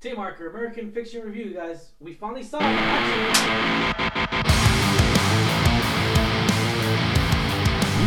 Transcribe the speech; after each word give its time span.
Tay 0.00 0.12
Marker, 0.12 0.48
American 0.48 0.92
Fiction 0.92 1.22
Review, 1.22 1.54
guys. 1.54 1.90
We 1.98 2.14
finally 2.14 2.44
saw 2.44 2.58
it. 2.58 2.62
action. 2.62 3.72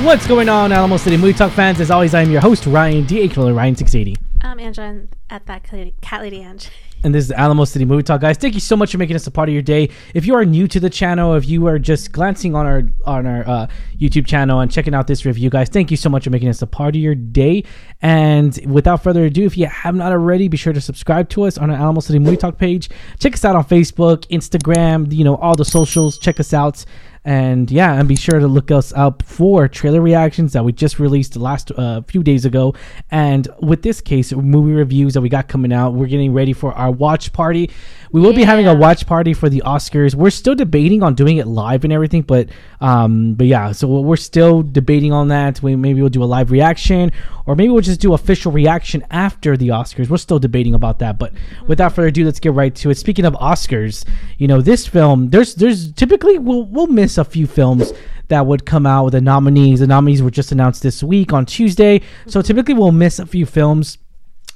What's 0.06 0.26
going 0.26 0.48
on, 0.48 0.72
Alamo 0.72 0.96
City 0.96 1.18
Movie 1.18 1.34
Talk 1.34 1.52
fans? 1.52 1.82
As 1.82 1.92
always, 1.92 2.14
I 2.14 2.22
am 2.22 2.32
your 2.32 2.40
host, 2.40 2.66
Ryan 2.66 3.04
D. 3.04 3.20
aka 3.24 3.52
Ryan 3.52 3.76
680. 3.76 4.16
I'm 4.42 4.58
Angela 4.62 5.02
at 5.30 5.46
that 5.48 5.70
cat 6.00 6.22
lady, 6.22 6.42
Ange. 6.42 6.70
And 7.04 7.16
this 7.16 7.26
is 7.26 7.32
Alamo 7.32 7.66
City 7.66 7.84
Movie 7.84 8.04
Talk, 8.04 8.22
guys. 8.22 8.38
Thank 8.38 8.54
you 8.54 8.60
so 8.60 8.78
much 8.78 8.92
for 8.92 9.00
making 9.00 9.16
us 9.16 9.26
a 9.26 9.32
part 9.32 9.50
of 9.50 9.54
your 9.54 9.64
day. 9.64 9.90
If 10.14 10.28
you 10.28 10.36
are 10.36 10.46
new 10.46 10.68
to 10.68 10.80
the 10.80 10.90
channel, 10.90 11.34
if 11.34 11.50
you 11.50 11.66
are 11.66 11.80
just 11.80 12.12
glancing 12.12 12.54
on 12.56 12.68
our 12.68 12.84
on 13.06 13.26
our 13.26 13.48
uh, 13.48 13.68
YouTube 14.00 14.28
channel 14.28 14.60
and 14.60 14.72
checking 14.72 14.94
out 14.94 15.08
this 15.08 15.26
review, 15.26 15.50
guys, 15.50 15.68
thank 15.70 15.90
you 15.90 15.98
so 15.98 16.10
much 16.10 16.26
for 16.26 16.30
making 16.30 16.50
us 16.50 16.62
a 16.62 16.68
part 16.68 16.96
of 16.96 17.02
your 17.02 17.16
day. 17.16 17.64
And 18.04 18.60
without 18.68 19.02
further 19.02 19.26
ado, 19.26 19.46
if 19.46 19.58
you 19.58 19.66
have 19.66 19.96
not 19.96 20.12
already, 20.12 20.48
be 20.48 20.58
sure 20.58 20.74
to 20.74 20.82
subscribe 20.82 21.28
to 21.30 21.44
us 21.44 21.58
on 21.58 21.72
our 21.72 21.78
Alamo 21.78 22.02
City 22.02 22.20
Movie 22.20 22.38
Talk 22.38 22.60
page. 22.60 22.90
Check 23.18 23.34
us 23.34 23.44
out 23.44 23.56
on 23.56 23.64
Facebook, 23.66 24.28
Instagram, 24.28 25.12
you 25.12 25.24
know, 25.24 25.38
all 25.38 25.56
the 25.56 25.66
socials. 25.66 26.20
Check 26.20 26.40
us 26.40 26.54
out. 26.54 26.86
And 27.24 27.70
yeah, 27.70 28.00
and 28.00 28.10
be 28.10 28.16
sure 28.16 28.40
to 28.40 28.48
look 28.48 28.72
us 28.72 28.92
up 28.94 29.22
for 29.22 29.68
trailer 29.68 30.02
reactions 30.02 30.54
that 30.54 30.66
we 30.66 30.72
just 30.72 30.98
released 30.98 31.36
last 31.36 31.72
uh, 31.72 32.02
few 32.02 32.24
days 32.24 32.46
ago. 32.46 32.74
And 33.12 33.48
with 33.62 33.84
this 33.84 34.02
case, 34.02 34.34
movie 34.34 34.74
reviews 34.74 35.14
that 35.14 35.22
we 35.22 35.30
got 35.30 35.48
coming 35.48 35.72
out, 35.72 35.94
we're 35.94 36.08
getting 36.08 36.34
ready 36.34 36.54
for 36.54 36.74
our 36.74 36.90
watch 36.90 37.32
party. 37.32 37.70
We 38.12 38.20
will 38.22 38.34
be 38.34 38.44
having 38.44 38.68
a 38.68 38.74
watch 38.74 39.06
party 39.06 39.34
for 39.34 39.50
the 39.50 39.62
Oscars. 39.66 40.16
We're 40.16 40.32
still 40.32 40.56
debating 40.56 41.04
on 41.04 41.14
doing 41.14 41.38
it 41.38 41.48
live 41.48 41.84
and 41.84 41.94
everything, 41.94 42.24
but 42.24 42.50
um, 42.82 43.36
but 43.36 43.48
yeah, 43.48 43.72
so 43.72 43.88
we're 43.88 44.18
still 44.18 44.64
debating 44.64 45.14
on 45.14 45.30
that. 45.30 45.62
We 45.62 45.76
maybe 45.76 46.02
we'll 46.02 46.10
do 46.10 46.24
a 46.24 46.26
live 46.26 46.52
reaction, 46.52 47.12
or 47.46 47.56
maybe 47.56 47.70
we'll 47.70 47.82
just 47.82 48.02
do 48.02 48.14
official 48.14 48.52
reaction 48.52 49.06
after 49.12 49.56
the 49.56 49.70
Oscars. 49.70 50.10
We're 50.10 50.18
still 50.18 50.40
debating 50.40 50.74
about 50.74 51.00
that. 51.00 51.20
But 51.20 51.34
without 51.68 51.94
further 51.94 52.08
ado, 52.08 52.26
let's 52.26 52.40
get 52.40 52.52
right 52.54 52.76
to 52.76 52.90
it. 52.90 52.96
Speaking 52.96 53.26
of 53.26 53.34
Oscars, 53.36 54.06
you 54.40 54.48
know 54.48 54.60
this 54.60 54.88
film. 54.88 55.30
There's 55.30 55.56
there's 55.56 55.94
typically 55.94 56.38
we'll 56.38 56.66
we'll 56.66 56.88
miss 56.88 57.11
a 57.18 57.26
few 57.26 57.48
films 57.48 57.92
that 58.28 58.46
would 58.46 58.66
come 58.66 58.86
out 58.86 59.06
with 59.06 59.14
the 59.14 59.22
nominees. 59.22 59.80
The 59.80 59.88
nominees 59.88 60.22
were 60.22 60.32
just 60.32 60.52
announced 60.52 60.84
this 60.84 61.04
week 61.04 61.34
on 61.34 61.46
Tuesday, 61.46 62.02
so 62.28 62.40
mm-hmm. 62.40 62.48
typically 62.48 62.74
we'll 62.74 62.92
miss 62.92 63.20
a 63.20 63.26
few 63.26 63.46
films 63.46 63.98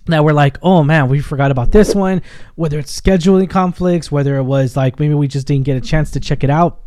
that 0.08 0.24
we're 0.24 0.34
like, 0.34 0.58
oh 0.62 0.84
man, 0.84 1.10
we 1.10 1.20
forgot 1.20 1.52
about 1.52 1.72
this 1.72 1.96
one. 1.96 2.22
Whether 2.56 2.80
it's 2.80 3.00
scheduling 3.00 3.50
conflicts, 3.50 4.12
whether 4.12 4.38
it 4.38 4.44
was 4.44 4.78
like 4.78 5.00
maybe 5.00 5.14
we 5.14 5.28
just 5.28 5.48
didn't 5.48 5.66
get 5.66 5.78
a 5.78 5.82
chance 5.82 6.12
to 6.12 6.20
check 6.20 6.44
it 6.44 6.50
out. 6.50 6.82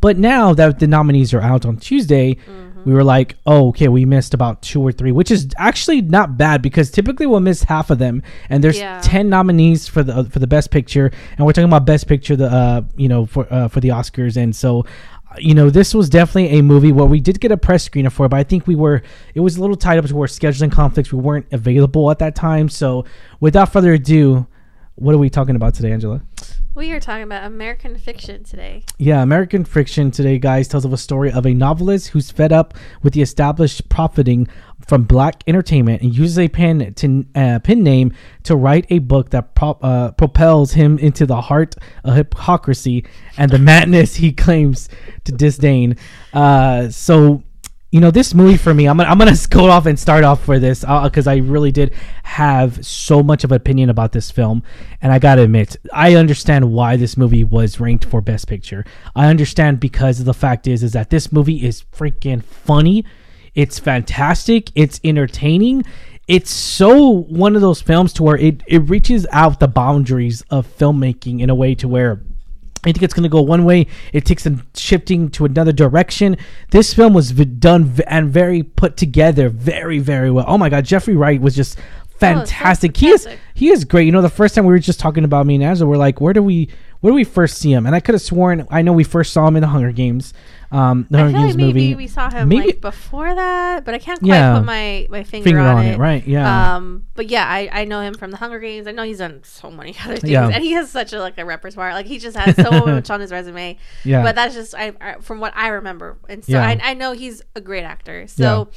But 0.00 0.16
now 0.16 0.54
that 0.54 0.78
the 0.78 0.86
nominees 0.86 1.34
are 1.34 1.40
out 1.40 1.66
on 1.66 1.76
Tuesday, 1.76 2.34
mm. 2.34 2.67
We 2.84 2.92
were 2.94 3.04
like, 3.04 3.36
oh, 3.46 3.68
okay, 3.68 3.88
we 3.88 4.04
missed 4.04 4.34
about 4.34 4.62
two 4.62 4.80
or 4.80 4.92
three, 4.92 5.12
which 5.12 5.30
is 5.30 5.48
actually 5.58 6.00
not 6.00 6.36
bad 6.38 6.62
because 6.62 6.90
typically 6.90 7.26
we'll 7.26 7.40
miss 7.40 7.62
half 7.64 7.90
of 7.90 7.98
them. 7.98 8.22
And 8.50 8.62
there's 8.64 8.78
Yeah. 8.78 9.00
ten 9.02 9.28
nominees 9.28 9.88
for 9.88 10.02
the 10.02 10.24
for 10.24 10.38
the 10.38 10.46
best 10.46 10.70
picture, 10.70 11.10
and 11.36 11.46
we're 11.46 11.52
talking 11.52 11.68
about 11.68 11.84
best 11.86 12.06
picture, 12.06 12.36
the 12.36 12.46
uh, 12.50 12.82
you 12.96 13.08
know, 13.08 13.26
for 13.26 13.46
uh, 13.52 13.68
for 13.68 13.80
the 13.80 13.88
Oscars, 13.90 14.36
and 14.36 14.54
so. 14.54 14.80
uh, 15.30 15.36
You 15.38 15.54
know, 15.54 15.68
this 15.70 15.94
was 15.94 16.08
definitely 16.08 16.58
a 16.58 16.62
movie 16.62 16.90
where 16.90 17.04
we 17.04 17.20
did 17.20 17.38
get 17.38 17.52
a 17.52 17.56
press 17.58 17.86
screener 17.86 18.10
for, 18.10 18.24
it, 18.26 18.30
but 18.30 18.40
I 18.40 18.44
think 18.44 18.66
we 18.66 18.74
were 18.74 19.02
it 19.34 19.40
was 19.40 19.58
a 19.58 19.60
little 19.60 19.76
tied 19.76 19.98
up 19.98 20.06
to 20.06 20.18
our 20.20 20.26
scheduling 20.26 20.72
conflicts. 20.72 21.12
We 21.12 21.20
weren't 21.20 21.46
available 21.52 22.10
at 22.10 22.18
that 22.20 22.34
time. 22.34 22.70
So, 22.70 23.04
without 23.38 23.70
further 23.70 23.92
ado, 23.92 24.46
what 24.94 25.14
are 25.14 25.18
we 25.18 25.28
talking 25.28 25.54
about 25.54 25.74
today, 25.74 25.92
Angela? 25.92 26.22
We 26.78 26.92
are 26.92 27.00
talking 27.00 27.24
about 27.24 27.42
American 27.42 27.98
fiction 27.98 28.44
today. 28.44 28.84
Yeah, 28.98 29.20
American 29.20 29.64
Fiction 29.64 30.12
today, 30.12 30.38
guys, 30.38 30.68
tells 30.68 30.84
of 30.84 30.92
a 30.92 30.96
story 30.96 31.32
of 31.32 31.44
a 31.44 31.52
novelist 31.52 32.10
who's 32.10 32.30
fed 32.30 32.52
up 32.52 32.72
with 33.02 33.14
the 33.14 33.20
established 33.20 33.88
profiting 33.88 34.46
from 34.86 35.02
black 35.02 35.42
entertainment 35.48 36.02
and 36.02 36.16
uses 36.16 36.38
a 36.38 36.46
pen 36.46 36.94
to 36.94 37.26
uh, 37.34 37.58
pen 37.58 37.82
name 37.82 38.12
to 38.44 38.54
write 38.54 38.86
a 38.90 39.00
book 39.00 39.30
that 39.30 39.56
prop, 39.56 39.82
uh, 39.82 40.12
propels 40.12 40.74
him 40.74 41.00
into 41.00 41.26
the 41.26 41.40
heart 41.40 41.74
of 42.04 42.14
hypocrisy 42.14 43.04
and 43.36 43.50
the 43.50 43.58
madness 43.58 44.14
he 44.14 44.30
claims 44.30 44.88
to 45.24 45.32
disdain. 45.32 45.96
Uh, 46.32 46.88
so 46.90 47.42
you 47.90 48.00
know 48.00 48.10
this 48.10 48.34
movie 48.34 48.56
for 48.56 48.74
me 48.74 48.86
i'm 48.86 48.96
gonna, 48.96 49.08
I'm 49.08 49.18
gonna 49.18 49.36
go 49.50 49.70
off 49.70 49.86
and 49.86 49.98
start 49.98 50.24
off 50.24 50.44
for 50.44 50.58
this 50.58 50.84
uh, 50.84 51.04
because 51.04 51.26
i 51.26 51.36
really 51.36 51.72
did 51.72 51.94
have 52.22 52.84
so 52.84 53.22
much 53.22 53.44
of 53.44 53.52
an 53.52 53.56
opinion 53.56 53.90
about 53.90 54.12
this 54.12 54.30
film 54.30 54.62
and 55.00 55.12
i 55.12 55.18
gotta 55.18 55.42
admit 55.42 55.76
i 55.92 56.14
understand 56.14 56.70
why 56.72 56.96
this 56.96 57.16
movie 57.16 57.44
was 57.44 57.80
ranked 57.80 58.04
for 58.04 58.20
best 58.20 58.46
picture. 58.46 58.84
I 59.16 59.26
understand 59.26 59.80
because 59.80 60.24
the 60.24 60.34
fact 60.34 60.66
is 60.66 60.82
is 60.82 60.92
that 60.92 61.10
this 61.10 61.32
movie 61.32 61.64
is 61.64 61.84
freaking 61.94 62.42
funny. 62.42 63.04
It's 63.54 63.78
fantastic. 63.78 64.70
It's 64.74 65.00
entertaining. 65.02 65.84
It's 66.26 66.50
so 66.50 67.22
one 67.22 67.56
of 67.56 67.62
those 67.62 67.80
films 67.80 68.12
to 68.14 68.22
where 68.22 68.36
it, 68.36 68.62
it 68.66 68.80
reaches 68.80 69.26
out 69.32 69.60
the 69.60 69.68
boundaries 69.68 70.42
of 70.50 70.66
filmmaking 70.66 71.40
in 71.40 71.48
a 71.48 71.54
way 71.54 71.74
to 71.76 71.88
where 71.88 72.22
I 72.88 72.92
think 72.92 73.02
it's 73.02 73.14
going 73.14 73.24
to 73.24 73.28
go 73.28 73.42
one 73.42 73.64
way. 73.64 73.86
It 74.12 74.24
takes 74.24 74.44
them 74.44 74.66
shifting 74.74 75.30
to 75.30 75.44
another 75.44 75.72
direction. 75.72 76.36
This 76.70 76.94
film 76.94 77.14
was 77.14 77.30
v- 77.32 77.44
done 77.44 77.84
v- 77.84 78.04
and 78.06 78.30
very 78.30 78.62
put 78.62 78.96
together, 78.96 79.48
very 79.48 79.98
very 79.98 80.30
well. 80.30 80.44
Oh 80.48 80.58
my 80.58 80.68
God, 80.68 80.84
Jeffrey 80.84 81.16
Wright 81.16 81.40
was 81.40 81.54
just 81.54 81.78
oh, 81.78 81.82
fantastic. 82.18 82.96
he 82.96 83.08
is 83.08 83.28
he 83.54 83.70
is 83.70 83.84
great. 83.84 84.06
You 84.06 84.12
know, 84.12 84.22
the 84.22 84.28
first 84.28 84.54
time 84.54 84.64
we 84.64 84.72
were 84.72 84.78
just 84.78 85.00
talking 85.00 85.24
about 85.24 85.46
me 85.46 85.56
and 85.56 85.64
Angela, 85.64 85.88
we're 85.88 85.96
like, 85.96 86.20
where 86.20 86.32
do 86.32 86.42
we 86.42 86.68
where 87.00 87.10
do 87.12 87.14
we 87.14 87.24
first 87.24 87.58
see 87.58 87.72
him? 87.72 87.86
And 87.86 87.94
I 87.94 88.00
could 88.00 88.14
have 88.14 88.22
sworn 88.22 88.66
I 88.70 88.82
know 88.82 88.92
we 88.92 89.04
first 89.04 89.32
saw 89.32 89.46
him 89.46 89.56
in 89.56 89.62
the 89.62 89.68
Hunger 89.68 89.92
Games, 89.92 90.34
um, 90.70 91.06
the 91.10 91.18
I 91.18 91.20
Hunger 91.22 91.32
feel 91.36 91.42
Games 91.46 91.54
like 91.54 91.66
maybe 91.66 91.80
movie. 91.80 91.94
we 91.94 92.06
saw 92.08 92.28
him 92.30 92.48
Maybe- 92.48 92.66
like 92.66 92.80
before 92.80 93.34
that, 93.34 93.84
but 93.84 93.94
I 93.94 93.98
can't 93.98 94.18
quite 94.20 94.28
Yeah. 94.28 94.58
put 94.58 94.66
my, 94.66 95.06
my 95.08 95.22
finger, 95.24 95.44
Finger 95.44 95.60
on, 95.60 95.76
on 95.78 95.86
it. 95.86 95.94
it, 95.94 95.98
right, 95.98 96.26
yeah. 96.26 96.76
Um, 96.76 97.06
but 97.14 97.30
yeah, 97.30 97.46
I, 97.48 97.68
I 97.72 97.84
know 97.84 98.00
him 98.02 98.14
from 98.14 98.30
the 98.32 98.36
Hunger 98.36 98.58
Games. 98.58 98.86
I 98.86 98.92
know 98.92 99.02
he's 99.04 99.18
done 99.18 99.40
so 99.44 99.70
many 99.70 99.94
other 100.04 100.16
things, 100.18 100.30
Yeah. 100.30 100.48
and 100.48 100.62
he 100.62 100.72
has 100.72 100.90
such 100.90 101.12
a 101.12 101.20
like 101.20 101.38
a 101.38 101.44
repertoire. 101.44 101.92
Like 101.94 102.06
he 102.06 102.18
just 102.18 102.36
has 102.36 102.54
so 102.56 102.70
much 102.86 103.08
on 103.10 103.20
his 103.20 103.30
resume. 103.32 103.78
Yeah. 104.04 104.22
But 104.22 104.34
that's 104.34 104.54
just 104.54 104.74
I, 104.74 104.92
I 105.00 105.14
from 105.20 105.40
what 105.40 105.52
I 105.56 105.68
remember, 105.68 106.18
and 106.28 106.44
so 106.44 106.52
Yeah. 106.52 106.66
I, 106.66 106.78
I 106.82 106.94
know 106.94 107.12
he's 107.12 107.42
a 107.54 107.60
great 107.60 107.84
actor. 107.84 108.26
So. 108.26 108.68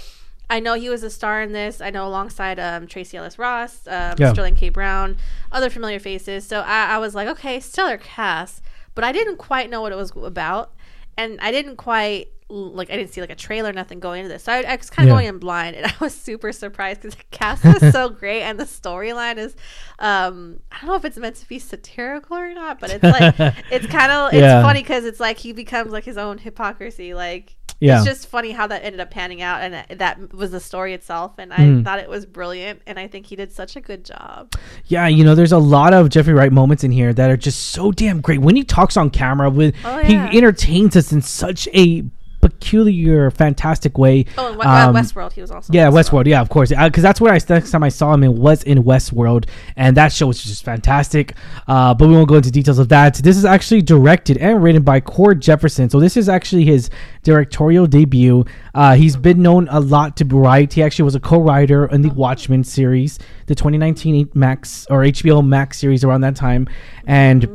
I 0.51 0.59
know 0.59 0.73
he 0.75 0.89
was 0.89 1.01
a 1.01 1.09
star 1.09 1.41
in 1.41 1.53
this. 1.53 1.79
I 1.81 1.89
know 1.89 2.06
alongside 2.06 2.59
um, 2.59 2.85
Tracee 2.85 3.17
Ellis 3.17 3.39
Ross, 3.39 3.88
um, 3.88 4.16
Yeah. 4.19 4.34
Sterling 4.34 4.56
K. 4.56 4.69
Brown, 4.69 5.17
other 5.51 5.69
familiar 5.69 6.00
faces. 6.00 6.45
So 6.45 6.59
I, 6.59 6.95
I 6.95 6.97
was 7.00 7.16
like, 7.16 7.28
okay, 7.29 7.59
stellar 7.62 7.97
cast, 7.97 8.61
but 8.94 9.03
I 9.03 9.11
didn't 9.13 9.38
quite 9.38 9.69
know 9.69 9.81
what 9.81 9.91
it 9.94 9.95
was 9.95 10.11
about, 10.16 10.73
and 11.17 11.40
I 11.41 11.51
didn't 11.51 11.78
quite 11.78 12.28
like 12.53 12.90
I 12.91 12.97
didn't 12.97 13.13
see 13.13 13.22
like 13.22 13.29
a 13.29 13.35
trailer, 13.35 13.72
nothing 13.72 14.01
going 14.01 14.19
into 14.19 14.34
this. 14.34 14.44
So 14.44 14.51
I, 14.51 14.57
I 14.63 14.75
was 14.75 14.90
kind 14.90 15.06
of 15.07 15.09
Yeah. 15.09 15.16
going 15.16 15.28
in 15.29 15.38
blind, 15.40 15.78
and 15.78 15.85
I 15.91 15.94
was 16.01 16.13
super 16.13 16.51
surprised 16.51 17.01
because 17.01 17.16
the 17.16 17.23
cast 17.31 17.63
was 17.63 17.94
so 17.94 18.09
great, 18.22 18.41
and 18.41 18.59
the 18.59 18.66
storyline 18.66 19.38
is, 19.38 19.56
um, 20.00 20.59
I 20.69 20.79
don't 20.81 20.90
know 20.90 20.95
if 20.95 21.06
it's 21.06 21.17
meant 21.17 21.38
to 21.38 21.47
be 21.47 21.59
satirical 21.59 22.35
or 22.35 22.53
not, 22.53 22.81
but 22.81 22.90
it's 22.90 23.03
like 23.03 23.35
it's 23.72 23.88
kind 23.88 24.11
of 24.11 24.34
it's 24.34 24.41
Yeah. 24.41 24.61
funny 24.61 24.81
because 24.81 25.06
it's 25.06 25.22
like 25.22 25.38
he 25.38 25.53
becomes 25.53 25.94
like 25.94 26.03
his 26.03 26.17
own 26.17 26.40
hypocrisy, 26.40 27.13
like 27.13 27.56
Yeah. 27.81 27.97
it's 27.97 28.06
just 28.06 28.28
funny 28.28 28.52
how 28.52 28.68
that 28.68 28.84
ended 28.86 29.00
up 29.02 29.12
panning 29.12 29.42
out, 29.42 29.62
and 29.62 30.00
that- 30.00 30.34
was 30.34 30.52
the 30.52 30.59
story 30.59 30.94
itself. 30.94 31.34
And 31.38 31.52
I 31.52 31.58
Mm. 31.58 31.84
thought 31.84 32.00
it 32.00 32.08
was 32.09 32.25
brilliant, 32.25 32.81
and 32.88 32.97
I 33.00 33.08
think 33.08 33.25
he 33.25 33.36
did 33.36 33.52
such 33.52 33.75
a 33.75 33.81
good 33.81 34.06
job. 34.06 34.53
Yeah, 34.86 35.08
you 35.08 35.24
know, 35.25 35.36
there's 35.36 35.52
a 35.52 35.58
lot 35.58 35.94
of 35.94 36.09
Jeffrey 36.09 36.34
Wright 36.34 36.52
moments 36.53 36.84
in 36.84 36.91
here 36.91 37.12
that 37.14 37.30
are 37.30 37.38
just 37.38 37.59
so 37.72 37.91
damn 37.91 38.22
great. 38.22 38.40
When 38.40 38.56
he 38.56 38.64
talks 38.64 38.96
on 38.97 39.09
camera, 39.09 39.50
with 39.50 39.75
Oh, 39.84 39.97
he 40.00 40.16
entertains 40.16 40.96
us 40.96 41.12
in 41.12 41.22
such 41.22 41.68
a 41.74 42.03
peculiar, 42.41 43.29
fantastic 43.31 43.97
way. 43.97 44.25
Oh, 44.38 44.56
andWe- 44.59 44.66
Um, 44.66 44.96
Westworld, 44.96 45.34
he 45.34 45.41
was 45.41 45.52
also. 45.52 45.72
Yeah, 45.74 45.90
Westworld. 45.90 46.25
Yeah, 46.28 46.41
of 46.41 46.50
course. 46.50 46.69
Because 46.69 47.03
that's 47.03 47.22
where 47.22 47.34
I 47.34 47.40
next 47.50 47.72
time 47.72 47.84
I 47.84 47.90
saw 47.90 48.13
him. 48.13 48.24
It 48.24 48.34
was 48.34 48.63
in 48.63 48.84
Westworld, 48.84 49.46
and 49.75 49.96
that 49.97 50.12
show 50.12 50.28
was 50.28 50.44
just 50.44 50.63
fantastic. 50.63 51.34
Uh, 51.68 51.94
but 51.94 52.07
we 52.07 52.16
won't 52.16 52.28
go 52.29 52.35
into 52.35 52.52
details 52.52 52.79
of 52.79 52.90
that. 52.90 53.16
This 53.16 53.38
is 53.38 53.46
actually 53.46 53.81
directed 53.81 54.38
and 54.38 54.62
written 54.63 54.84
by 54.84 55.00
Cord 55.00 55.41
Jefferson. 55.41 55.90
So 55.90 56.00
this 56.00 56.18
is 56.18 56.28
actually 56.29 56.66
his 56.66 56.90
directorial 57.24 57.88
debut. 57.88 58.46
Uh, 58.73 58.96
he's 58.96 59.16
been 59.16 59.41
known 59.41 59.68
a 59.69 59.79
lot 59.79 60.18
to 60.18 60.25
write. 60.25 60.73
He 60.73 60.84
actually 60.84 61.03
was 61.03 61.16
a 61.16 61.19
co-writer 61.19 61.85
in 61.88 62.02
the 62.02 62.09
Watchmen 62.09 62.63
series, 62.63 63.19
the 63.47 63.56
2019 63.56 64.29
Max 64.34 64.88
or 64.90 65.02
HBO 65.03 65.46
Max 65.46 65.78
series 65.78 66.03
around 66.03 66.22
that 66.22 66.35
time, 66.35 66.68
and 67.05 67.47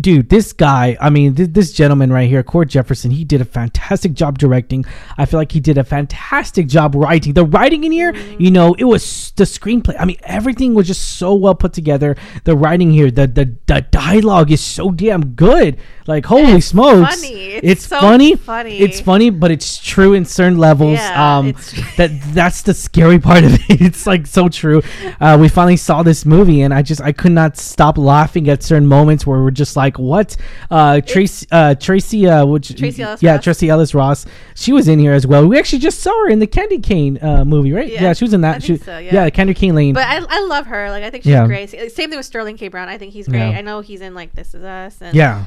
dude, 0.00 0.28
this 0.28 0.52
guy, 0.52 0.96
I 1.00 1.10
mean, 1.10 1.34
th- 1.34 1.50
this 1.52 1.72
gentleman 1.72 2.12
right 2.12 2.28
here, 2.28 2.42
Cord 2.42 2.68
Jefferson, 2.68 3.10
he 3.10 3.24
did 3.24 3.40
a 3.40 3.44
fantastic 3.44 4.14
job 4.14 4.38
directing. 4.38 4.84
I 5.16 5.24
feel 5.26 5.38
like 5.40 5.52
he 5.52 5.60
did 5.60 5.78
a 5.78 5.84
fantastic 5.84 6.66
job 6.68 6.94
writing. 6.94 7.32
The 7.32 7.44
writing 7.44 7.84
in 7.84 7.92
here, 7.92 8.14
you 8.38 8.50
know, 8.50 8.74
it 8.74 8.84
was 8.84 9.32
the 9.36 9.44
screenplay. 9.44 9.96
I 9.98 10.04
mean, 10.04 10.18
everything 10.24 10.74
was 10.74 10.86
just 10.86 11.16
so 11.18 11.34
well 11.34 11.54
put 11.54 11.72
together. 11.72 12.16
The 12.44 12.56
writing 12.56 12.90
here, 12.90 13.10
the 13.10 13.26
the, 13.26 13.56
the 13.66 13.82
dialogue 13.90 14.50
is 14.50 14.60
so 14.60 14.90
damn 14.90 15.34
good. 15.34 15.78
Like, 16.06 16.24
holy 16.26 16.52
it's 16.52 16.66
smokes. 16.66 17.16
funny. 17.16 17.34
It's, 17.54 17.66
It's 17.66 17.86
so 17.86 18.00
funny. 18.00 18.34
funny. 18.36 18.78
It's 18.78 19.00
funny, 19.00 19.28
but 19.30 19.50
it's 19.50 19.78
true 19.78 20.14
in 20.14 20.24
certain 20.24 20.58
levels. 20.58 20.98
Yeah, 20.98 21.38
um, 21.38 21.52
that 21.96 22.10
that's 22.32 22.62
the 22.62 22.74
scary 22.74 23.18
part 23.18 23.44
of 23.44 23.54
it. 23.54 23.60
It's 23.88 24.06
like 24.06 24.26
so 24.26 24.48
true. 24.48 24.82
Uh, 25.20 25.36
we 25.40 25.48
finally 25.48 25.76
saw 25.76 26.02
this 26.02 26.26
movie, 26.26 26.62
and 26.62 26.74
I 26.74 26.82
just 26.82 27.00
I 27.00 27.12
could 27.12 27.32
not 27.32 27.56
stop 27.56 27.96
laughing 27.96 28.48
at 28.48 28.62
certain 28.62 28.86
moments 28.86 29.26
where 29.26 29.40
we're 29.42 29.50
just 29.50 29.76
like, 29.76 29.87
like 29.88 29.98
what? 29.98 30.36
Uh, 30.70 31.00
Tracee, 31.00 31.46
uh, 31.50 31.74
Tracee, 31.74 32.26
uh, 32.26 32.44
which 32.46 32.76
Tracee 32.76 33.02
Ellis 33.02 33.22
yeah, 33.22 33.34
Ross. 33.34 33.44
Tracee 33.44 33.68
Ellis 33.68 33.94
Ross. 33.94 34.26
She 34.54 34.72
was 34.72 34.88
in 34.88 34.98
here 34.98 35.12
as 35.12 35.26
well. 35.26 35.46
We 35.48 35.58
actually 35.58 35.78
just 35.80 36.00
saw 36.00 36.10
her 36.24 36.28
in 36.30 36.38
the 36.38 36.46
Candy 36.46 36.78
Cane 36.78 37.18
uh, 37.22 37.44
movie, 37.44 37.72
right? 37.72 37.90
Yeah, 37.90 38.02
Yeah, 38.02 38.12
she 38.12 38.24
was 38.24 38.32
in 38.34 38.42
that. 38.42 38.56
I 38.56 38.58
she, 38.58 38.76
so, 38.76 38.98
yeah. 38.98 39.30
Candy 39.30 39.54
Cane 39.54 39.74
Lane. 39.74 39.94
But 39.94 40.06
I, 40.06 40.24
I 40.28 40.40
love 40.46 40.66
her. 40.66 40.90
Like 40.90 41.04
I 41.04 41.10
think 41.10 41.24
she's 41.24 41.30
Yeah. 41.32 41.46
great. 41.46 41.70
Same 41.70 42.10
thing 42.10 42.16
with 42.18 42.26
Sterling 42.26 42.56
K. 42.56 42.68
Brown. 42.68 42.88
I 42.88 42.98
think 42.98 43.12
he's 43.12 43.28
great. 43.28 43.38
Yeah. 43.50 43.58
I 43.58 43.62
know 43.62 43.80
he's 43.80 44.00
in 44.00 44.14
like 44.14 44.34
This 44.34 44.54
Is 44.54 44.62
Us 44.64 45.00
and 45.00 45.14
yeah, 45.16 45.44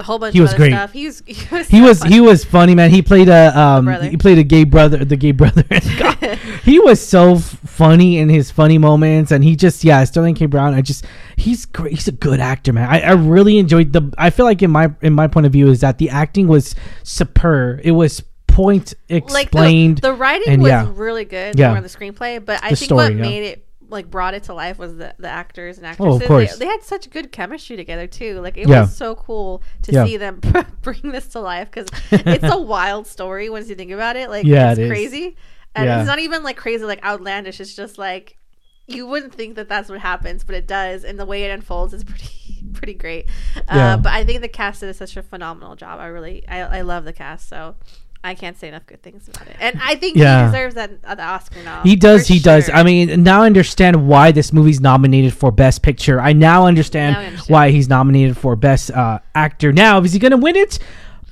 a 0.00 0.04
whole 0.04 0.18
bunch 0.18 0.32
He 0.32 0.38
of 0.40 0.44
was 0.44 0.50
other 0.52 0.58
great. 0.58 0.72
stuff. 0.72 0.92
He 0.92 1.06
was 1.06 1.22
he 1.26 1.54
was 1.54 1.68
he 1.68 1.78
so 1.78 1.84
was 1.84 1.98
funny. 2.00 2.14
he 2.14 2.20
was 2.20 2.44
funny, 2.44 2.74
man. 2.74 2.90
He 2.90 3.02
played 3.02 3.28
a 3.28 3.58
um 3.58 3.86
he 4.02 4.16
played 4.16 4.38
a 4.38 4.42
gay 4.44 4.64
brother, 4.64 5.04
the 5.04 5.16
gay 5.16 5.32
brother. 5.32 5.64
He 6.64 6.78
was 6.78 7.04
so 7.04 7.34
f- 7.36 7.58
funny 7.72 8.18
in 8.18 8.28
his 8.28 8.50
funny 8.50 8.78
moments, 8.78 9.30
and 9.32 9.42
he 9.42 9.56
just 9.56 9.82
yeah, 9.84 10.04
Sterling 10.04 10.34
K. 10.34 10.46
Brown. 10.46 10.74
I 10.74 10.82
just 10.82 11.04
he's 11.36 11.66
great. 11.66 11.92
He's 11.94 12.08
a 12.08 12.12
good 12.12 12.38
actor, 12.40 12.72
man. 12.72 12.88
I, 12.88 13.00
I 13.00 13.12
really 13.12 13.58
enjoyed 13.58 13.92
the. 13.92 14.12
I 14.18 14.30
feel 14.30 14.46
like 14.46 14.62
in 14.62 14.70
my 14.70 14.92
in 15.00 15.12
my 15.14 15.26
point 15.26 15.46
of 15.46 15.52
view 15.52 15.68
is 15.68 15.80
that 15.80 15.98
the 15.98 16.10
acting 16.10 16.46
was 16.48 16.74
superb. 17.02 17.80
It 17.84 17.92
was 17.92 18.22
point 18.46 18.92
like 19.08 19.26
the, 19.30 19.40
explained. 19.40 19.98
the 19.98 20.12
writing 20.12 20.48
and 20.48 20.62
was 20.62 20.68
yeah. 20.68 20.86
really 20.94 21.24
good 21.24 21.58
Yeah. 21.58 21.68
more 21.68 21.78
on 21.78 21.82
the 21.82 21.88
screenplay 21.88 22.44
but 22.44 22.62
i 22.62 22.68
The 22.68 22.76
think 22.76 22.88
story, 22.88 23.04
what 23.04 23.14
yeah. 23.14 23.22
made 23.22 23.44
it 23.44 23.66
like 23.88 24.10
brought 24.10 24.34
it 24.34 24.42
to 24.42 24.52
life 24.52 24.78
was 24.78 24.94
the, 24.98 25.14
the 25.18 25.28
actors 25.28 25.78
and 25.78 25.86
Oh, 25.86 25.90
actresses 25.90 26.14
of 26.16 26.20
They- 26.20 26.26
course. 26.26 26.56
They, 26.58 26.66
had 26.66 26.82
such 26.82 27.08
good 27.08 27.32
chemistry 27.32 27.76
together 27.78 28.06
too 28.06 28.40
like 28.40 28.58
it 28.58 28.68
Yeah. 28.68 28.82
was 28.82 28.94
so 28.94 29.14
cool 29.14 29.62
to 29.84 29.92
Yeah. 29.92 30.04
see 30.04 30.18
them 30.18 30.42
bring 30.82 31.00
this 31.12 31.28
to 31.28 31.40
life 31.40 31.70
because 31.70 31.88
it's 32.10 32.44
a 32.44 32.58
wild 32.74 33.06
story 33.06 33.48
once 33.48 33.70
you 33.70 33.74
think 33.74 33.90
about 33.90 34.16
it 34.16 34.28
like 34.28 34.44
Yeah, 34.44 34.72
it's 34.72 34.78
it 34.80 34.82
is. 34.84 34.88
And 35.74 35.86
Yeah. 35.86 36.00
it's 36.00 36.06
not 36.06 36.18
even 36.18 36.42
like 36.42 36.56
crazy 36.56 36.84
like 36.84 37.02
outlandish 37.04 37.60
it's 37.60 37.74
just 37.74 37.98
like 37.98 38.36
you 38.88 39.06
wouldn't 39.06 39.34
think 39.34 39.54
that 39.56 39.68
that's 39.68 39.88
what 39.88 40.00
happens 40.00 40.44
but 40.44 40.54
it 40.54 40.66
does 40.66 41.04
and 41.04 41.18
the 41.18 41.26
way 41.26 41.44
it 41.44 41.50
unfolds 41.50 41.94
is 41.94 42.04
pretty 42.12 42.28
pretty 42.74 42.94
great 42.94 43.26
Yeah. 43.68 43.94
uh, 43.94 43.96
but 43.96 44.12
i 44.12 44.24
think 44.24 44.40
the 44.40 44.48
cast 44.48 44.80
did 44.80 44.94
such 44.96 45.16
a 45.16 45.22
phenomenal 45.22 45.76
job 45.76 46.00
i 46.00 46.06
really 46.06 46.46
i, 46.48 46.60
I 46.60 46.80
love 46.82 47.04
the 47.04 47.12
cast 47.12 47.48
so 47.48 47.76
I 48.24 48.36
can't 48.36 48.56
say 48.56 48.68
enough 48.68 48.86
good 48.86 49.02
things 49.02 49.26
about 49.26 49.48
it, 49.48 49.56
and 49.58 49.80
I 49.82 49.96
think 49.96 50.16
Yeah. 50.16 50.46
he 50.46 50.52
deserves 50.52 50.76
that 50.76 50.92
uh, 51.02 51.16
the 51.16 51.24
Oscar 51.24 51.60
nom. 51.64 51.82
He 51.82 51.96
does. 51.96 52.28
He 52.28 52.38
does. 52.38 52.70
I 52.72 52.84
mean, 52.84 53.24
now 53.24 53.42
I 53.42 53.46
understand 53.46 54.06
why 54.06 54.30
this 54.30 54.52
movie's 54.52 54.80
nominated 54.80 55.34
for 55.34 55.50
Best 55.50 55.82
Picture. 55.82 56.20
I 56.20 56.32
now 56.32 56.64
understand, 56.64 57.14
Now 57.14 57.18
I 57.18 57.24
understand. 57.24 57.50
why 57.52 57.70
he's 57.72 57.88
nominated 57.88 58.36
for 58.36 58.54
Best 58.54 58.92
uh, 58.92 59.18
Actor. 59.34 59.72
Now, 59.72 60.00
is 60.02 60.12
he 60.12 60.20
going 60.20 60.30
to 60.30 60.36
win 60.36 60.54
it? 60.54 60.78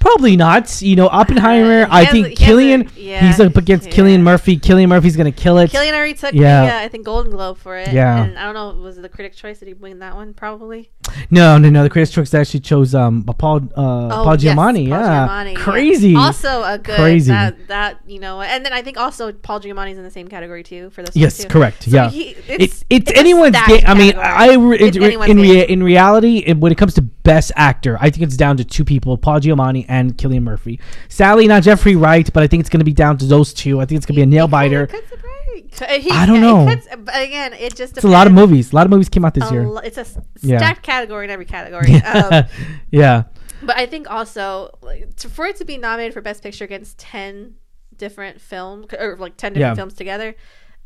Probably 0.00 0.34
not. 0.36 0.82
You 0.82 0.96
know, 0.96 1.06
Oppenheimer. 1.08 1.82
Uh, 1.90 1.94
I 1.94 2.02
has 2.04 2.12
think 2.12 2.38
he 2.38 2.44
has 2.44 2.52
a- 2.54 2.56
Cillian. 2.58 2.90
yeah, 2.96 3.26
he's 3.26 3.38
up 3.40 3.56
against 3.56 3.86
yeah. 3.88 3.92
Cillian 3.92 4.22
Murphy. 4.22 4.58
Cillian 4.58 4.88
Murphy's 4.88 5.16
going 5.16 5.32
to 5.32 5.38
kill 5.40 5.58
it. 5.58 5.70
Cillian 5.70 5.92
already 5.92 6.14
took 6.14 6.32
Yeah. 6.34 6.66
the 6.66 6.72
uh, 6.74 6.78
I 6.80 6.88
think 6.88 7.04
Golden 7.04 7.30
Globe 7.30 7.58
for 7.58 7.76
it. 7.76 7.92
Yeah. 7.92 8.24
and 8.24 8.38
I 8.38 8.44
don't 8.44 8.54
know 8.54 8.82
was 8.82 8.98
it 8.98 9.02
the 9.02 9.08
critic 9.08 9.34
choice? 9.34 9.58
Did 9.60 9.68
he 9.68 9.74
win 9.74 9.98
that 10.00 10.16
one? 10.16 10.34
Probably. 10.34 10.90
No, 11.30 11.58
no, 11.58 11.70
no. 11.70 11.82
The 11.82 11.90
Critics' 11.90 12.12
Choice 12.12 12.32
actually 12.34 12.60
chose 12.60 12.94
um 12.94 13.24
Paul 13.24 13.56
uh, 13.56 13.60
Paul 13.74 14.28
Oh, 14.28 14.32
yes, 14.32 14.42
Giamatti. 14.56 14.88
Paul 14.88 15.00
yeah, 15.00 15.28
Giamatti, 15.28 15.52
yeah. 15.54 15.58
crazy. 15.60 16.16
Also 16.16 16.62
a 16.62 16.78
good 16.78 16.96
Crazy. 16.96 17.30
that 17.30 17.68
that 17.68 17.98
you 18.06 18.20
know, 18.20 18.40
and 18.40 18.64
then 18.64 18.72
I 18.72 18.82
think 18.82 18.96
also 18.96 19.32
Paul 19.32 19.60
Giamatti's 19.60 19.98
in 19.98 20.04
the 20.04 20.10
same 20.10 20.28
category 20.28 20.62
too 20.62 20.90
for 20.90 21.02
this. 21.02 21.14
Yes, 21.16 21.44
correct. 21.44 21.84
So 21.84 21.90
yeah, 21.90 22.08
he- 22.10 22.36
it's 22.48 22.84
it's, 22.90 23.10
a 23.10 23.16
anyone's 23.18 23.56
game. 23.66 23.82
I 23.86 23.94
mean. 23.94 24.14
I 24.16 24.54
re- 24.54 24.78
It's 24.78 24.96
in, 24.96 25.22
in, 25.22 25.38
rea- 25.40 25.68
in 25.68 25.82
reality, 25.82 26.38
it, 26.46 26.56
when 26.58 26.72
it 26.72 26.78
comes 26.78 26.94
to 26.94 27.02
best 27.02 27.52
actor, 27.56 27.98
I 28.00 28.10
think 28.10 28.22
it's 28.22 28.36
down 28.36 28.56
to 28.58 28.64
two 28.64 28.84
people: 28.84 29.16
Paul 29.18 29.40
Giamatti 29.40 29.84
and 29.90 30.16
Cillian 30.16 30.42
Murphy. 30.42 30.80
Sally, 31.08 31.46
not 31.46 31.62
Jeffrey 31.62 31.96
Wright, 31.96 32.28
but 32.32 32.42
I 32.42 32.46
think 32.46 32.60
it's 32.60 32.70
going 32.70 32.80
to 32.80 32.84
be 32.84 32.92
down 32.94 33.18
to 33.18 33.26
those 33.26 33.52
two. 33.52 33.80
I 33.80 33.84
think 33.84 33.96
it's 33.98 34.06
going 34.06 34.14
to 34.14 34.18
be 34.20 34.22
a 34.22 34.26
nail 34.26 34.48
biter. 34.48 34.86
kinda 34.86 35.02
cuts 35.02 35.12
it 35.12 35.24
right. 35.24 35.82
Uh, 35.82 36.00
he- 36.00 36.10
I 36.10 36.26
don't 36.26 36.40
know. 36.40 36.66
cuts- 36.66 36.86
but 36.98 37.14
again, 37.22 37.52
it 37.54 37.74
just 37.76 37.96
It's 37.96 38.04
a 38.04 38.08
lot 38.08 38.26
of 38.26 38.32
movies. 38.32 38.72
A 38.72 38.76
lot 38.76 38.86
of 38.86 38.90
movies 38.90 39.08
came 39.08 39.24
out 39.24 39.34
this 39.34 39.50
A 39.50 39.52
year. 39.52 39.66
lo- 39.66 39.80
It's 39.84 39.98
a 39.98 40.02
s- 40.02 40.18
Yeah. 40.40 40.58
stacked 40.58 40.82
category 40.82 41.24
in 41.26 41.30
every 41.30 41.44
category. 41.44 41.94
Um, 42.04 42.44
yeah, 42.90 43.24
But 43.62 43.76
I 43.76 43.86
think 43.86 44.10
also 44.10 44.70
like, 44.82 45.14
to, 45.16 45.28
for 45.28 45.46
it 45.46 45.56
to 45.56 45.64
be 45.64 45.76
nominated 45.76 46.14
for 46.14 46.20
Best 46.22 46.42
Picture 46.42 46.64
against 46.64 46.98
ten 46.98 47.54
different 47.96 48.40
films 48.40 48.86
or 48.98 49.16
like 49.18 49.36
ten 49.36 49.52
different 49.52 49.72
Yeah. 49.72 49.80
films 49.80 49.94
together, 49.94 50.34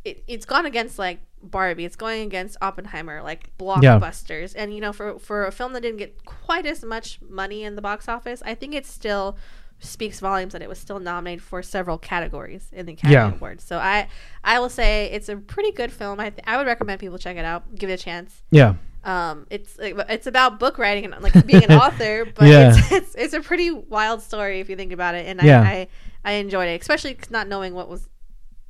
it, 0.05 0.23
it's 0.27 0.45
gone 0.47 0.67
against 0.67 0.99
like 0.99 1.21
Barbie. 1.43 1.85
It's 1.85 1.97
going 1.97 2.23
against 2.23 2.57
Oppenheimer, 2.63 3.23
like 3.23 3.57
blockbusters. 3.59 4.55
And 4.57 4.75
you 4.75 4.81
know, 4.81 4.93
for 4.93 5.19
for 5.19 5.47
a 5.47 5.53
film 5.53 5.73
that 5.75 5.81
didn't 5.83 5.99
get 5.99 6.25
quite 6.25 6.67
as 6.67 6.85
much 6.85 7.21
money 7.23 7.63
in 7.65 7.75
the 7.77 7.83
box 7.83 8.09
office, 8.09 8.43
I 8.45 8.55
think 8.55 8.75
it 8.75 8.87
still 8.87 9.37
speaks 9.81 10.21
volumes 10.21 10.53
that 10.53 10.63
it 10.63 10.69
was 10.69 10.79
still 10.79 10.99
nominated 11.01 11.43
for 11.43 11.63
several 11.63 11.99
categories 11.99 12.69
in 12.73 12.87
the 12.87 12.93
Academy 12.95 13.13
Yeah. 13.15 13.33
Awards. 13.35 13.65
So 13.65 13.79
I 13.79 14.09
I 14.43 14.59
will 14.61 14.71
say 14.71 15.11
it's 15.13 15.29
a 15.29 15.37
pretty 15.37 15.73
good 15.73 15.93
film. 15.93 16.21
I 16.21 16.31
th- 16.31 16.45
I 16.47 16.57
would 16.57 16.67
recommend 16.67 17.01
people 17.01 17.19
check 17.19 17.37
it 17.37 17.45
out, 17.45 17.75
give 17.75 17.91
it 17.91 17.95
a 18.01 18.03
chance 18.03 18.43
yeah, 18.51 18.75
um 19.05 19.47
it's 19.51 19.77
it's 19.81 20.27
about 20.27 20.59
book 20.59 20.79
writing 20.79 21.05
and 21.05 21.23
like 21.23 21.47
being 21.47 21.65
an 21.65 21.73
author 21.85 22.25
but 22.25 22.49
Yeah. 22.49 22.75
it's, 22.75 22.93
it's 22.93 23.15
it's 23.17 23.35
a 23.35 23.41
pretty 23.41 23.71
wild 23.71 24.23
story 24.23 24.61
if 24.61 24.71
you 24.71 24.77
think 24.77 24.93
about 24.93 25.15
it 25.15 25.27
and 25.27 25.43
Yeah. 25.43 25.61
I, 25.61 25.67
I 25.67 25.89
i 26.25 26.33
enjoyed 26.35 26.69
it 26.69 26.81
especially 26.81 27.19
not 27.29 27.47
knowing 27.49 27.75
what 27.75 27.89
was 27.91 28.09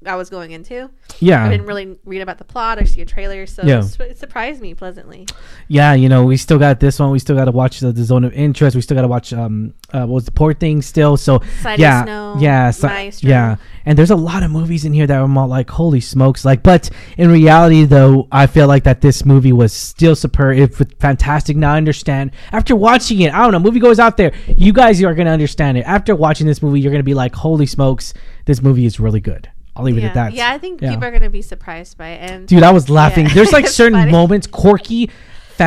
i 0.07 0.15
was 0.17 0.31
going 0.31 0.51
into 0.53 0.91
Yeah. 1.21 1.45
i 1.45 1.49
didn't 1.51 1.67
really 1.67 1.99
read 2.05 2.21
about 2.23 2.39
the 2.39 2.45
plot 2.45 2.79
or 2.79 2.87
see 2.87 3.01
a 3.01 3.05
trailer 3.07 3.47
so 3.47 3.63
Yeah. 3.65 3.83
it, 4.01 4.19
surprised 4.19 4.61
me 4.61 4.75
pleasantly 4.75 5.27
yeah. 5.67 5.95
You 5.95 6.09
know, 6.11 6.25
we 6.25 6.37
still 6.37 6.59
got 6.59 6.79
this 6.79 6.99
one. 6.99 7.11
We 7.11 7.19
still 7.19 7.37
got 7.37 7.47
to 7.47 7.51
watch 7.51 7.81
the, 7.81 7.91
the 7.91 8.05
Zone 8.05 8.23
of 8.25 8.33
Interest. 8.35 8.77
We 8.77 8.83
still 8.83 8.95
got 8.97 9.03
to 9.03 9.09
watch 9.09 9.33
um 9.33 9.73
uh, 9.93 10.01
what 10.01 10.09
was 10.17 10.25
the 10.27 10.31
Poor 10.31 10.53
Thing 10.53 10.83
still. 10.83 11.17
So 11.17 11.41
Side 11.63 11.79
yeah, 11.79 12.03
Snow, 12.05 12.37
yeah, 12.39 12.71
so- 12.71 12.89
yeah. 13.27 13.57
And 13.87 13.97
there's 13.99 14.11
a 14.11 14.17
lot 14.17 14.43
of 14.43 14.51
movies 14.51 14.85
in 14.85 14.93
here 14.93 15.07
that 15.07 15.21
I'm 15.21 15.37
all 15.39 15.49
like, 15.49 15.71
holy 15.71 16.01
smokes! 16.01 16.45
Like, 16.45 16.63
but 16.63 16.91
in 17.17 17.31
reality, 17.31 17.85
though, 17.85 18.29
I 18.33 18.47
feel 18.47 18.67
like 18.67 18.85
that 18.85 19.01
this 19.01 19.25
movie 19.25 19.53
was 19.53 19.73
still 19.73 20.15
superb, 20.17 20.59
it 20.59 20.79
was 20.79 20.89
fantastic. 21.01 21.57
Now 21.57 21.75
I 21.75 21.77
understand 21.79 22.33
after 22.53 22.77
watching 22.77 23.21
it. 23.23 23.33
I 23.33 23.43
don't 23.43 23.53
know, 23.53 23.59
movie 23.59 23.81
goes 23.81 23.99
out 23.99 24.17
there. 24.17 24.33
You 24.57 24.73
guys 24.73 25.03
are 25.03 25.15
gonna 25.15 25.31
understand 25.31 25.79
it 25.79 25.83
after 25.87 26.15
watching 26.15 26.47
this 26.47 26.63
movie. 26.63 26.81
You're 26.81 26.93
gonna 26.93 27.03
be 27.05 27.15
like, 27.15 27.35
holy 27.35 27.67
smokes, 27.67 28.13
this 28.45 28.61
movie 28.63 28.85
is 28.85 29.01
really 29.01 29.21
good. 29.21 29.49
I'll 29.77 29.85
leave 29.85 29.99
it 29.99 30.05
at 30.05 30.15
that. 30.15 30.33
yeah 30.35 30.51
i 30.53 30.59
think 30.59 30.81
Yeah. 30.81 30.91
people 30.91 31.05
are 31.09 31.11
gonna 31.11 31.31
be 31.31 31.43
surprised 31.43 31.99
by 31.99 32.09
it 32.11 32.31
and 32.31 32.47
Dude, 32.49 32.63
I 32.63 32.71
was 32.71 32.89
laughing. 32.89 33.27
Yeah. 33.27 33.35
There's 33.35 33.53
like 33.53 33.67
certain 33.83 33.99
funny. 33.99 34.13
moments, 34.13 34.47
quirky, 34.47 35.11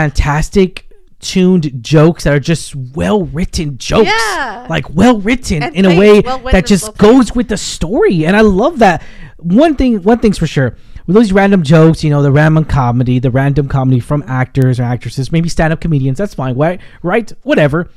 fantastic 0.01 0.83
tuned 1.19 1.83
jokes 1.83 2.23
that 2.25 2.33
are 2.33 2.39
just 2.39 2.75
well 2.75 3.23
written 3.23 3.77
jokes. 3.77 4.09
Yeah. 4.09 4.67
Like 4.69 4.93
well 4.93 5.19
written 5.19 5.63
in 5.63 5.85
a 5.85 5.97
way 5.97 6.19
well 6.21 6.39
that 6.51 6.65
just 6.67 6.95
goes 6.97 7.33
with 7.33 7.47
the 7.47 7.57
story. 7.57 8.25
And 8.25 8.35
I 8.35 8.41
love 8.41 8.79
that. 8.79 9.01
One 9.37 9.75
thing 9.75 10.03
one 10.03 10.19
thing's 10.19 10.37
for 10.37 10.47
sure. 10.47 10.77
With 11.07 11.15
those 11.15 11.31
random 11.31 11.63
jokes, 11.63 12.03
you 12.03 12.09
know, 12.09 12.21
the 12.21 12.31
random 12.33 12.65
comedy, 12.65 13.17
the 13.19 13.31
random 13.31 13.67
comedy 13.69 13.99
from 14.01 14.23
actors 14.27 14.79
or 14.79 14.83
actresses, 14.83 15.31
maybe 15.31 15.47
stand 15.49 15.71
up 15.73 15.79
comedians, 15.81 16.17
that's 16.17 16.33
fine. 16.35 16.55
Right? 16.57 16.79
Right? 17.01 17.31
Whatever. 17.43 17.89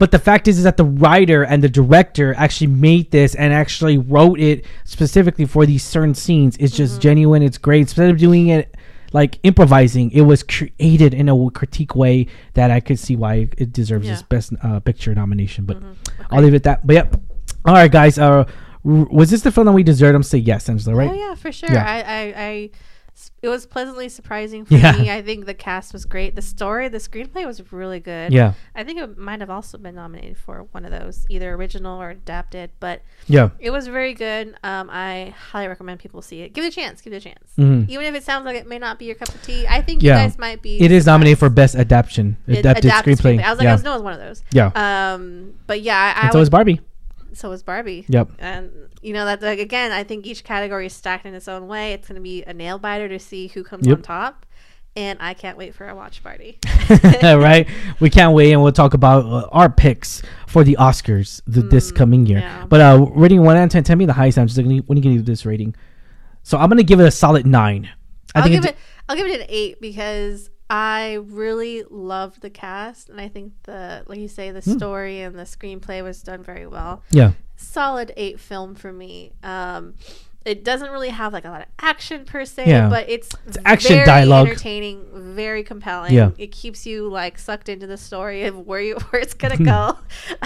But 0.00 0.10
the 0.10 0.18
fact 0.18 0.48
is, 0.48 0.58
is 0.58 0.64
that 0.64 0.76
the 0.78 0.84
writer 0.84 1.44
and 1.44 1.62
the 1.62 1.68
director 1.68 2.34
actually 2.36 2.68
made 2.68 3.10
this 3.12 3.34
and 3.36 3.52
actually 3.52 3.98
wrote 3.98 4.40
it 4.40 4.64
specifically 4.84 5.44
for 5.44 5.66
these 5.66 5.84
certain 5.84 6.14
scenes. 6.14 6.56
It's 6.58 6.74
just 6.74 6.94
Mm-hmm. 6.94 7.00
genuine. 7.02 7.42
It's 7.42 7.58
great. 7.58 7.82
Instead 7.82 8.10
of 8.10 8.16
doing 8.18 8.48
it 8.48 8.74
like 9.12 9.38
improvising, 9.42 10.10
it 10.12 10.22
was 10.22 10.42
created 10.42 11.12
in 11.14 11.28
a 11.28 11.50
critique 11.50 11.94
way 11.94 12.26
that 12.54 12.70
I 12.70 12.80
could 12.80 12.98
see 12.98 13.14
why 13.14 13.48
it 13.58 13.72
deserves 13.72 14.06
Yeah. 14.06 14.14
this 14.14 14.22
best 14.22 14.52
uh, 14.62 14.80
picture 14.80 15.14
nomination. 15.14 15.64
But 15.66 15.76
Mm-hmm. 15.80 16.34
I'll 16.34 16.42
leave 16.42 16.54
it 16.54 16.56
at 16.56 16.62
that. 16.64 16.86
But 16.86 16.94
yep. 16.94 17.20
All 17.66 17.74
right, 17.74 17.92
guys. 17.92 18.18
Uh, 18.18 18.44
was 18.82 19.28
this 19.30 19.42
the 19.42 19.52
film 19.52 19.66
that 19.66 19.72
we 19.72 19.82
deserved? 19.82 20.14
I'm 20.16 20.22
say 20.22 20.38
yes, 20.38 20.68
Angela. 20.70 20.96
Right? 20.96 21.10
Oh 21.10 21.14
yeah, 21.14 21.34
for 21.34 21.52
sure. 21.52 21.70
Yeah. 21.70 21.84
I, 21.84 21.98
I, 22.00 22.22
I, 22.48 22.70
it 23.42 23.48
was 23.48 23.66
pleasantly 23.66 24.08
surprising 24.08 24.64
for 24.64 24.74
Yeah. 24.74 24.92
me. 24.92 25.10
I 25.10 25.22
think 25.22 25.46
the 25.46 25.54
cast 25.54 25.92
was 25.92 26.04
great. 26.04 26.34
The 26.36 26.42
story, 26.42 26.88
the 26.88 26.98
screenplay 26.98 27.46
was 27.46 27.72
really 27.72 28.00
good. 28.00 28.32
Yeah. 28.32 28.52
I 28.74 28.84
think 28.84 28.98
it 29.00 29.16
might 29.18 29.40
have 29.40 29.50
also 29.50 29.78
been 29.78 29.94
nominated 29.94 30.36
for 30.38 30.66
one 30.72 30.84
of 30.84 30.90
those, 30.90 31.26
either 31.28 31.52
original 31.54 32.00
or 32.00 32.10
adapted. 32.10 32.70
But 32.80 33.02
Yeah. 33.26 33.50
it 33.58 33.70
was 33.70 33.86
very 33.86 34.14
good. 34.14 34.54
Um, 34.62 34.88
I 34.90 35.34
highly 35.52 35.68
recommend 35.68 36.00
people 36.00 36.22
see 36.22 36.42
it. 36.42 36.52
Give 36.52 36.64
it 36.64 36.68
a 36.68 36.70
chance. 36.74 37.00
Give 37.00 37.12
it 37.12 37.16
a 37.16 37.20
chance. 37.20 37.50
Mhm. 37.58 37.88
Even 37.88 38.06
if 38.06 38.14
it 38.14 38.22
sounds 38.24 38.44
like 38.44 38.56
it 38.56 38.66
may 38.68 38.78
not 38.78 38.98
be 38.98 39.06
your 39.06 39.14
cup 39.16 39.28
of 39.28 39.42
tea, 39.42 39.66
I 39.68 39.80
think 39.82 40.02
Yeah. 40.02 40.16
you 40.22 40.28
guys 40.28 40.38
might 40.38 40.62
be. 40.62 40.80
It 40.80 40.92
is 40.92 41.06
nominated 41.06 41.38
for 41.38 41.48
best 41.50 41.74
adaptation, 41.74 42.36
It- 42.46 42.58
adapted, 42.58 42.90
screenplay. 42.92 43.42
I 43.42 43.50
was 43.50 43.58
like, 43.58 43.64
yeah. 43.64 43.70
I 43.70 43.74
was 43.74 43.82
know 43.84 43.92
it 43.92 43.94
was 43.96 44.02
one 44.02 44.12
of 44.14 44.20
those. 44.20 44.42
yeah. 44.52 44.70
Um, 44.74 45.54
but 45.66 45.80
yeah, 45.82 46.14
I, 46.16 46.26
I 46.26 46.30
so 46.30 46.38
would- 46.38 46.42
is 46.42 46.50
Barbie. 46.50 46.80
So 47.34 47.50
was 47.50 47.62
Barbie. 47.62 48.04
Yep. 48.08 48.30
And 48.38 48.70
you 49.02 49.12
know 49.12 49.24
that 49.24 49.42
like 49.42 49.58
again, 49.58 49.92
I 49.92 50.04
think 50.04 50.26
each 50.26 50.44
category 50.44 50.86
is 50.86 50.92
stacked 50.92 51.26
in 51.26 51.34
its 51.34 51.48
own 51.48 51.66
way. 51.68 51.92
It's 51.92 52.08
going 52.08 52.16
to 52.16 52.20
be 52.22 52.42
a 52.44 52.52
nail 52.54 52.78
biter 52.78 53.08
to 53.08 53.18
see 53.18 53.48
who 53.48 53.62
comes 53.64 53.86
Yep. 53.86 53.98
on 53.98 54.02
top. 54.02 54.46
And 54.96 55.18
I 55.22 55.34
can't 55.34 55.56
wait 55.56 55.72
for 55.74 55.88
a 55.88 55.94
watch 55.94 56.20
party. 56.22 56.58
right? 57.22 57.68
We 58.00 58.10
can't 58.10 58.34
wait, 58.34 58.52
and 58.52 58.60
we'll 58.60 58.72
talk 58.72 58.92
about 58.92 59.24
uh, 59.24 59.48
our 59.52 59.70
picks 59.70 60.20
for 60.48 60.64
the 60.64 60.76
Oscars 60.80 61.40
th- 61.52 61.66
this 61.70 61.92
coming 61.92 62.26
year. 62.26 62.38
Mm, 62.40 62.42
yeah. 62.42 62.66
But 62.68 62.80
uh, 62.80 63.06
rating 63.14 63.42
one 63.44 63.56
out 63.56 63.62
of 63.64 63.70
ten. 63.70 63.84
Tell 63.84 63.94
me 63.96 64.04
the 64.06 64.12
highest. 64.12 64.36
I'm 64.36 64.48
just 64.48 64.58
gonna 64.60 64.78
when 64.86 64.96
you 64.98 65.02
give 65.02 65.24
this 65.24 65.46
rating. 65.46 65.76
So 66.42 66.58
I'm 66.58 66.68
gonna 66.68 66.82
give 66.82 66.98
it 66.98 67.04
a 67.06 67.10
solid 67.12 67.46
nine. 67.46 67.88
I 68.34 68.38
I'll 68.40 68.42
think 68.44 68.54
give 68.56 68.64
it, 68.64 68.70
it. 68.70 68.76
I'll 69.08 69.16
give 69.16 69.26
it 69.28 69.40
an 69.40 69.46
eight 69.48 69.80
because 69.80 70.50
I 70.72 71.14
really 71.26 71.82
loved 71.90 72.40
the 72.42 72.48
cast, 72.50 73.08
and 73.08 73.20
I 73.20 73.26
think 73.28 73.52
the 73.64 74.04
like 74.06 74.18
you 74.20 74.28
say, 74.28 74.52
the 74.52 74.60
Hmm. 74.60 74.76
story 74.78 75.20
and 75.20 75.36
the 75.36 75.42
screenplay 75.42 76.02
was 76.02 76.22
done 76.22 76.42
very 76.44 76.66
well. 76.66 77.02
yeah, 77.10 77.32
Solid 77.56 78.12
eight 78.16 78.38
film 78.40 78.74
for 78.76 78.92
me. 78.92 79.32
Um, 79.42 79.94
it 80.44 80.64
doesn't 80.64 80.90
really 80.90 81.10
have 81.10 81.32
like 81.34 81.44
a 81.44 81.50
lot 81.50 81.60
of 81.60 81.66
action 81.80 82.24
per 82.24 82.44
se, 82.46 82.64
Yeah. 82.66 82.88
but 82.88 83.08
it's, 83.10 83.28
It's 83.46 83.58
action 83.66 83.96
very 83.96 84.06
dialogue. 84.06 84.48
entertaining, 84.48 85.04
very 85.12 85.62
compelling. 85.62 86.14
Yeah. 86.14 86.30
It 86.38 86.50
keeps 86.50 86.86
you 86.86 87.08
like 87.10 87.38
sucked 87.38 87.68
into 87.68 87.86
the 87.86 87.98
story 87.98 88.44
of 88.44 88.58
where 88.66 88.80
you 88.80 88.94
where 89.10 89.20
it's 89.20 89.34
gonna 89.34 89.56
go. 89.76 89.98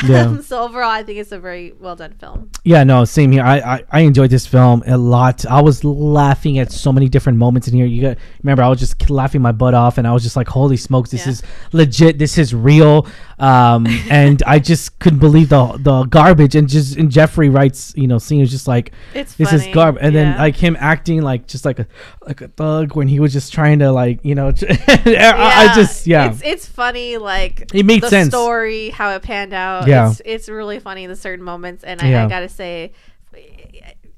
Yeah. 0.05 0.23
Um, 0.27 0.43
so 0.43 0.63
overall, 0.63 0.91
I 0.91 1.05
think 1.05 1.19
it's 1.21 1.31
a 1.33 1.39
very 1.39 1.73
well 1.79 1.95
done 1.95 2.15
film. 2.19 2.51
Yeah, 2.65 2.83
no, 2.85 3.05
same 3.05 3.31
here. 3.33 3.45
I, 3.45 3.59
I 3.59 3.85
I 3.91 4.01
enjoyed 4.01 4.31
this 4.31 4.47
film 4.47 4.83
a 4.87 4.99
lot. 4.99 5.47
I 5.47 5.61
was 5.63 5.85
laughing 5.85 6.59
at 6.59 6.73
so 6.73 6.93
many 6.93 7.09
different 7.09 7.39
moments 7.39 7.69
in 7.69 7.75
here. 7.75 7.87
You 7.87 8.03
got 8.03 8.19
remember 8.43 8.63
I 8.65 8.69
was 8.69 8.81
just 8.81 9.09
laughing 9.11 9.43
my 9.43 9.53
butt 9.53 9.75
off, 9.75 9.97
and 9.99 10.07
I 10.09 10.13
was 10.13 10.23
just 10.25 10.35
like, 10.37 10.49
"Holy 10.49 10.77
smokes, 10.77 11.11
this 11.11 11.25
Yeah. 11.27 11.33
is 11.33 11.43
legit. 11.73 12.19
This 12.19 12.37
is 12.39 12.53
real." 12.55 13.07
Um, 13.39 13.87
and 14.11 14.43
I 14.47 14.59
just 14.59 14.99
couldn't 15.01 15.19
believe 15.19 15.49
the 15.49 15.77
the 15.79 16.05
garbage. 16.05 16.55
And 16.55 16.69
just 16.69 16.97
and 16.97 17.11
Jeffrey 17.11 17.49
Wright's, 17.49 17.93
you 17.97 18.07
know, 18.07 18.19
scene 18.19 18.41
is 18.41 18.51
just 18.51 18.69
like, 18.69 18.93
It's 19.15 19.35
this 19.35 19.53
is 19.53 19.63
funny, 19.63 19.73
garbage. 19.73 20.03
And 20.05 20.15
then 20.15 20.37
like 20.39 20.57
him 20.57 20.77
acting 20.79 21.23
like 21.23 21.47
just 21.47 21.65
like 21.65 21.79
a 21.79 21.87
like 22.27 22.41
a 22.41 22.49
thug 22.49 22.95
when 22.95 23.09
he 23.09 23.21
was 23.21 23.33
just 23.33 23.53
trying 23.53 23.81
to 23.81 23.91
like 23.93 24.21
you 24.23 24.35
know, 24.35 24.49
I, 24.69 25.71
I 25.71 25.75
just 25.75 26.07
yeah. 26.07 26.31
it's 26.31 26.43
it's 26.43 26.67
funny 26.67 27.17
like 27.17 27.71
It 27.75 27.85
makes 27.87 28.03
the 28.03 28.11
sense. 28.11 28.29
story 28.29 28.91
how 28.91 29.11
it 29.15 29.23
panned 29.23 29.53
out. 29.53 29.89
Yeah. 29.89 30.11
it's, 30.11 30.23
it's 30.25 30.49
really 30.49 30.79
funny 30.79 31.07
the 31.07 31.17
certain 31.17 31.45
moments, 31.45 31.85
and 31.85 32.01
I, 32.01 32.11
Yeah. 32.11 32.27
I 32.27 32.29
gotta 32.29 32.49
say. 32.49 32.93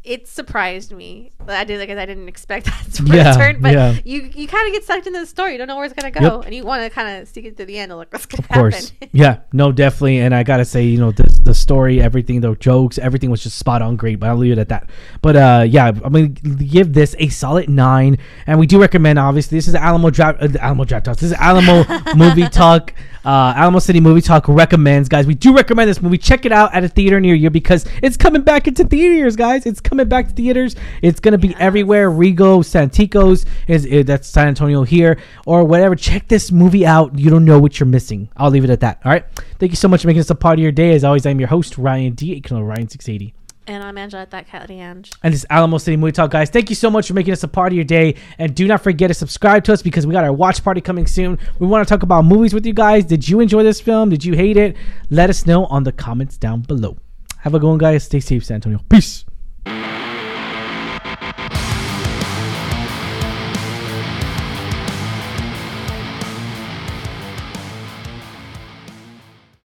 It 0.07 0.29
surprised 0.29 0.93
me. 0.93 1.33
I 1.49 1.65
did 1.65 1.79
like 1.81 1.91
I 1.91 2.07
didn't 2.07 2.29
expect 2.29 2.67
that 2.71 2.93
to 2.95 3.03
Yeah, 3.05 3.31
return, 3.31 3.61
but 3.61 3.73
yeah. 3.73 3.97
you 4.05 4.31
you 4.35 4.47
kind 4.47 4.67
of 4.69 4.73
get 4.73 4.85
sucked 4.85 5.07
into 5.07 5.19
the 5.21 5.27
story. 5.27 5.53
You 5.53 5.59
don't 5.59 5.67
know 5.67 5.77
where 5.77 5.85
it's 5.85 5.95
gonna 5.95 6.13
go, 6.13 6.21
Yep. 6.39 6.47
and 6.47 6.55
you 6.55 6.65
want 6.65 6.83
to 6.83 6.91
kind 6.91 7.21
of 7.21 7.27
stick 7.29 7.45
it 7.45 7.57
to 7.57 7.65
the 7.67 7.77
end 7.79 7.91
and 7.91 7.99
look 7.99 8.13
what's 8.13 8.25
gonna 8.27 8.43
Of 8.43 8.49
course. 8.49 8.91
happen. 8.91 9.09
yeah. 9.13 9.39
No, 9.53 9.73
definitely. 9.73 10.19
And 10.21 10.35
I 10.35 10.45
gotta 10.45 10.65
say, 10.65 10.85
you 10.85 10.99
know, 10.99 11.11
the 11.11 11.25
the 11.45 11.55
story, 11.55 12.01
everything, 12.01 12.41
the 12.41 12.55
jokes, 12.55 12.99
everything 12.99 13.31
was 13.31 13.43
just 13.43 13.59
spot 13.59 13.83
on 13.83 13.97
great. 13.97 14.21
But 14.21 14.29
I'll 14.31 14.37
leave 14.37 14.53
it 14.53 14.59
at 14.59 14.69
that. 14.69 14.89
But 15.23 15.37
uh, 15.37 15.65
yeah, 15.69 15.89
I'm 15.89 16.13
gonna 16.13 16.29
give 16.29 16.93
this 16.93 17.17
a 17.19 17.29
solid 17.29 17.69
nine. 17.69 18.19
And 18.47 18.59
we 18.61 18.67
do 18.67 18.81
recommend, 18.81 19.19
obviously, 19.19 19.59
this 19.59 19.67
is 19.69 19.75
Alamo 19.75 20.11
Draft, 20.11 20.41
uh, 20.43 20.49
Alamo 20.61 20.85
Draft 20.85 21.07
Talk. 21.07 21.17
This 21.17 21.33
is 21.33 21.37
Alamo 21.37 21.85
Movie 22.17 22.49
Talk. 22.49 22.95
Uh, 23.27 23.53
Alamo 23.57 23.81
City 23.81 23.99
Movie 23.99 24.21
Talk 24.21 24.47
recommends, 24.47 25.09
guys. 25.09 25.27
We 25.27 25.35
do 25.35 25.53
recommend 25.53 25.91
this 25.91 26.01
movie. 26.01 26.17
Check 26.17 26.47
it 26.47 26.53
out 26.53 26.73
at 26.73 26.85
a 26.85 26.89
theater 26.89 27.21
near 27.21 27.35
you 27.35 27.51
because 27.51 27.85
it's 28.01 28.17
coming 28.17 28.43
back 28.43 28.69
into 28.69 28.85
theaters, 28.85 29.35
guys. 29.35 29.67
It's 29.67 29.81
coming 29.81 30.07
back 30.09 30.29
to 30.29 30.35
theaters. 30.35 30.77
It's 31.03 31.19
gonna 31.19 31.37
be 31.37 31.53
everywhere. 31.59 32.09
Rego, 32.09 32.61
Santikos 32.63 33.45
is 33.67 33.85
is- 33.85 34.07
that's 34.07 34.29
San 34.29 34.47
Antonio 34.47 34.85
here 34.85 35.19
or 35.45 35.65
whatever. 35.65 35.97
Check 35.97 36.29
this 36.29 36.53
movie 36.53 36.87
out. 36.87 37.19
You 37.19 37.29
don't 37.31 37.45
know 37.45 37.59
what 37.59 37.81
you're 37.81 37.89
missing. 37.89 38.29
I'll 38.37 38.51
leave 38.51 38.63
it 38.63 38.71
at 38.71 38.81
that. 38.81 39.01
All 39.05 39.11
right. 39.11 39.25
Thank 39.59 39.73
you 39.73 39.77
so 39.77 39.89
much 39.89 40.03
for 40.03 40.07
making 40.07 40.21
this 40.21 40.31
a 40.31 40.35
part 40.37 40.59
of 40.59 40.63
your 40.63 40.71
day. 40.73 40.95
As 40.95 41.03
always, 41.03 41.27
I'm 41.27 41.41
your 41.41 41.49
host 41.49 41.77
Ryan 41.79 42.13
D. 42.13 42.27
You 42.35 42.41
can 42.41 42.63
Ryan 42.63 42.89
six 42.89 43.09
eighty. 43.09 43.35
And 43.69 43.83
I'm 43.83 43.99
Angela 43.99 44.23
at 44.23 44.31
that 44.31 44.47
cat 44.47 44.71
Ange. 44.71 45.11
And 45.23 45.35
this 45.35 45.41
is 45.41 45.47
Alamo 45.51 45.79
City 45.79 45.97
Movie 45.97 46.13
Talk, 46.13 46.31
guys. 46.31 46.51
Thank 46.51 46.71
you 46.71 46.77
so 46.77 46.89
much 46.89 47.09
for 47.09 47.15
making 47.15 47.33
us 47.33 47.43
a 47.43 47.49
part 47.49 47.73
of 47.73 47.77
your 47.77 47.85
day. 47.85 48.15
And 48.39 48.55
do 48.55 48.67
not 48.69 48.83
forget 48.83 49.09
to 49.09 49.15
subscribe 49.15 49.65
to 49.65 49.73
us 49.73 49.83
because 49.83 50.07
we 50.07 50.13
got 50.13 50.23
our 50.23 50.33
watch 50.33 50.63
party 50.63 50.81
coming 50.81 51.07
soon. 51.07 51.39
We 51.59 51.67
want 51.67 51.87
to 51.87 51.93
talk 51.93 52.05
about 52.05 52.25
movies 52.25 52.55
with 52.55 52.65
you 52.65 52.73
guys. 52.73 53.05
Did 53.05 53.29
you 53.29 53.41
enjoy 53.41 53.65
this 53.65 53.81
film? 53.81 54.11
Did 54.11 54.25
you 54.25 54.35
hate 54.35 54.57
it? 54.57 54.77
Let 55.11 55.31
us 55.31 55.47
know 55.47 55.67
on 55.67 55.83
the 55.83 55.93
comments 55.93 56.37
down 56.37 56.61
below. 56.61 56.97
Have 57.39 57.55
a 57.55 57.59
good 57.59 57.69
one, 57.69 57.79
guys. 57.79 58.05
Stay 58.05 58.21
safe, 58.21 58.45
San 58.45 58.57
Antonio. 58.57 58.81
Peace. 58.89 59.25